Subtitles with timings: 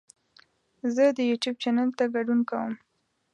[0.95, 2.73] زه د یوټیوب چینل ته ګډون کوم.